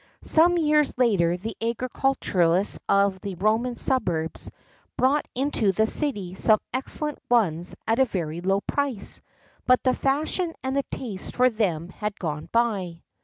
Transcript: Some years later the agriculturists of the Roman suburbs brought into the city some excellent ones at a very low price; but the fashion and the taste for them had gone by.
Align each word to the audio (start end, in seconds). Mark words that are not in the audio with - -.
Some 0.23 0.57
years 0.57 0.97
later 0.97 1.37
the 1.37 1.55
agriculturists 1.61 2.79
of 2.89 3.19
the 3.21 3.35
Roman 3.35 3.75
suburbs 3.75 4.49
brought 4.97 5.27
into 5.35 5.73
the 5.73 5.85
city 5.85 6.33
some 6.33 6.57
excellent 6.73 7.19
ones 7.29 7.75
at 7.87 7.99
a 7.99 8.05
very 8.05 8.41
low 8.41 8.61
price; 8.61 9.21
but 9.67 9.83
the 9.83 9.93
fashion 9.93 10.53
and 10.63 10.75
the 10.75 10.83
taste 10.89 11.35
for 11.35 11.51
them 11.51 11.89
had 11.89 12.17
gone 12.17 12.49
by. 12.51 13.03